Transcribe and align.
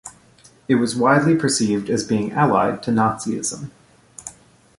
It 0.67 0.73
was 0.77 0.95
widely 0.95 1.35
perceived 1.35 1.87
as 1.87 2.03
being 2.03 2.31
allied 2.31 2.81
to 2.81 2.91
Nazism. 2.91 3.69